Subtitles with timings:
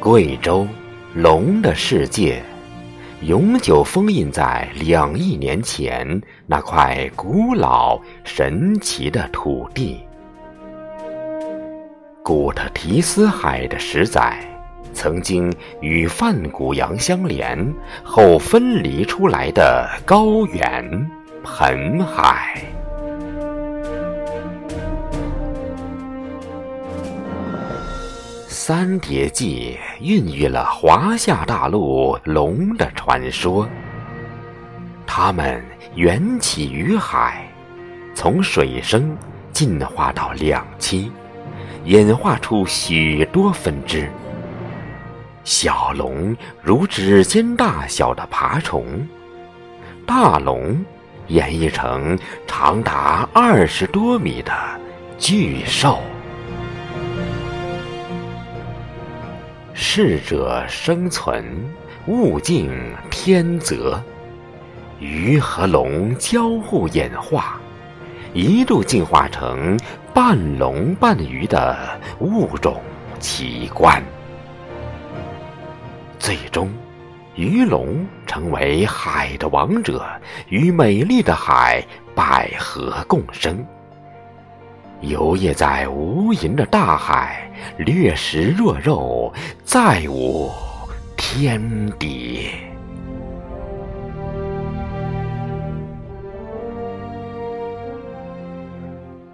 [0.00, 0.66] 贵州
[1.14, 2.42] 龙的世界，
[3.20, 10.00] 永久封印在两亿年前那块古老神奇的土地。
[12.24, 14.34] 古特提斯海的石仔，
[14.94, 15.52] 曾经
[15.82, 17.70] 与泛古洋相连，
[18.02, 21.10] 后分离出来的高原
[21.44, 22.64] 盆海。
[28.52, 33.68] 三叠纪孕育了华夏大陆龙的传说。
[35.06, 35.64] 它们
[35.94, 37.48] 缘起于海，
[38.12, 39.16] 从水生
[39.52, 41.08] 进化到两栖，
[41.84, 44.10] 演化出许多分支。
[45.44, 49.06] 小龙如指尖大小的爬虫，
[50.04, 50.84] 大龙
[51.28, 54.52] 演绎成长达二十多米的
[55.20, 56.00] 巨兽。
[59.82, 61.42] 适者生存，
[62.06, 62.70] 物竞
[63.10, 63.98] 天择。
[65.00, 67.58] 鱼和龙交互演化，
[68.34, 69.80] 一度进化成
[70.12, 72.78] 半龙半鱼的物种
[73.18, 74.02] 奇观。
[76.18, 76.70] 最终，
[77.34, 80.06] 鱼龙成为海的王者，
[80.50, 81.82] 与美丽的海
[82.14, 83.66] 百合共生。
[85.00, 89.32] 游曳在无垠的大海，掠食若肉，
[89.64, 90.50] 再无
[91.16, 91.60] 天
[91.98, 92.50] 敌。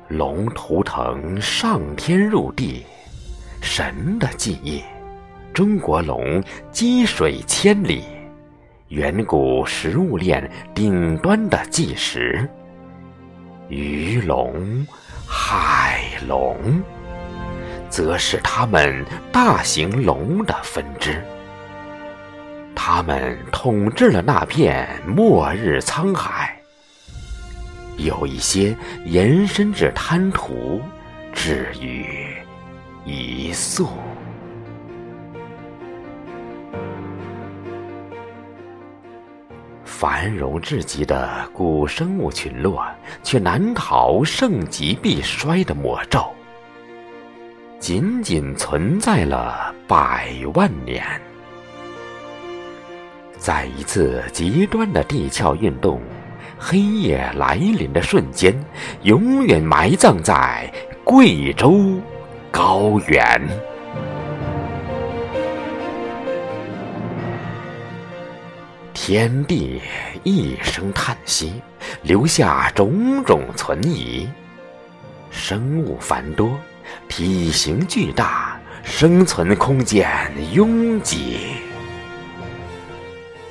[0.08, 2.86] 龙图腾上天入地，
[3.60, 4.80] 神的记忆。
[5.52, 8.04] 中国龙积水千里，
[8.88, 12.48] 远古食物链顶端的纪实。
[13.68, 14.86] 鱼龙。
[15.28, 16.56] 海龙，
[17.90, 21.20] 则是它们大型龙的分支。
[22.76, 26.56] 它们统治了那片末日沧海，
[27.96, 30.80] 有一些延伸至滩涂，
[31.32, 32.06] 至于
[33.04, 33.88] 一粟。
[40.08, 42.86] 繁荣至极的古生物群落，
[43.24, 46.24] 却难逃盛极必衰的魔咒。
[47.80, 51.04] 仅仅存在了百万年，
[53.36, 56.00] 在一次极端的地壳运动，
[56.56, 58.54] 黑夜来临的瞬间，
[59.02, 62.00] 永远埋葬在贵州
[62.52, 63.75] 高原。
[69.08, 69.80] 天地
[70.24, 71.62] 一声叹息，
[72.02, 74.28] 留下种种存疑。
[75.30, 76.58] 生物繁多，
[77.08, 80.10] 体型巨大，生存空间
[80.52, 81.36] 拥挤。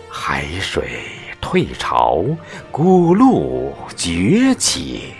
[0.09, 1.03] 海水
[1.39, 2.22] 退潮，
[2.69, 5.13] 古鹿崛起，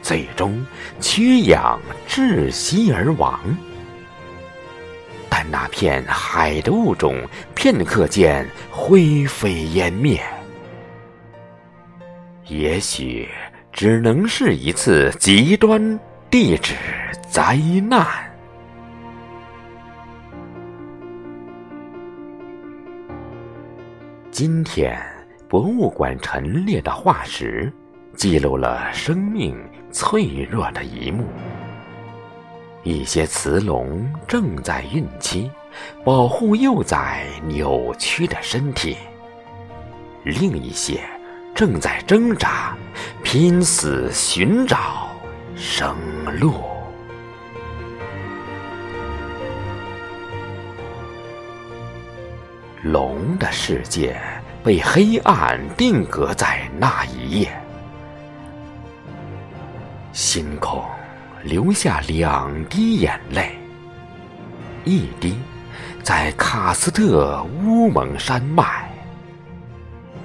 [0.00, 0.64] 最终
[1.02, 1.78] 缺氧
[2.08, 3.38] 窒息而亡。
[5.50, 10.20] 那片海的物种，片刻间灰飞烟灭。
[12.46, 13.28] 也许
[13.72, 15.98] 只能是一次极端
[16.30, 16.74] 地质
[17.28, 17.56] 灾
[17.88, 18.06] 难。
[24.30, 24.96] 今天，
[25.48, 27.72] 博物馆陈列的化石，
[28.14, 29.58] 记录了生命
[29.90, 31.24] 脆弱的一幕。
[32.84, 35.50] 一些雌龙正在孕期，
[36.04, 38.96] 保护幼崽扭曲的身体；
[40.24, 41.00] 另一些
[41.54, 42.76] 正在挣扎，
[43.22, 45.08] 拼死寻找
[45.54, 45.94] 生
[46.40, 46.54] 路。
[52.84, 54.16] 龙的世界
[54.62, 57.60] 被黑暗定格在那一夜，
[60.12, 60.82] 星空。
[61.48, 63.52] 留下两滴眼泪，
[64.84, 65.34] 一滴
[66.02, 68.86] 在喀斯特乌蒙山脉，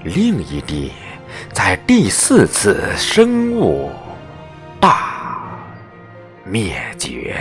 [0.03, 0.91] 另一滴
[1.53, 3.89] 在第四次生物
[4.81, 5.47] 大
[6.43, 7.39] 灭绝。